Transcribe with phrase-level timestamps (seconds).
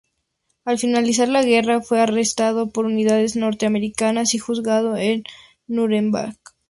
[0.65, 5.23] Al finalizar la guerra fue arrestado por unidades norteamericanas, y juzgado en
[5.67, 6.37] Nuremberg.